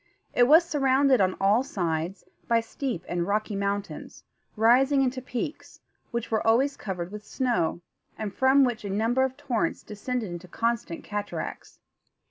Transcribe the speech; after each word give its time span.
It 0.33 0.47
was 0.47 0.65
surrounded, 0.65 1.21
on 1.21 1.35
all 1.39 1.61
sides, 1.61 2.23
by 2.47 2.59
steep 2.59 3.05
and 3.07 3.27
rocky 3.27 3.55
mountains, 3.55 4.23
rising 4.55 5.03
into 5.03 5.21
peaks, 5.21 5.79
which 6.09 6.31
were 6.31 6.41
always 6.41 6.75
covered 6.75 7.11
with 7.11 7.23
snow, 7.23 7.81
and 8.17 8.33
from 8.33 8.63
which 8.63 8.83
a 8.83 8.89
number 8.89 9.23
of 9.23 9.37
torrents 9.37 9.83
descended 9.83 10.31
in 10.43 10.49
constant 10.49 11.03
cataracts. 11.03 11.77